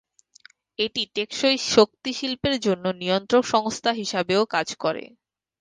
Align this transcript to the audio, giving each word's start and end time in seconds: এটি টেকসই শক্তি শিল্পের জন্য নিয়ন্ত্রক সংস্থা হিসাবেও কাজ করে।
এটি 0.79 1.01
টেকসই 1.15 1.57
শক্তি 1.71 2.11
শিল্পের 2.13 2.55
জন্য 2.65 2.85
নিয়ন্ত্রক 3.01 3.43
সংস্থা 3.53 3.91
হিসাবেও 3.99 4.43
কাজ 4.53 4.67
করে। 4.83 5.03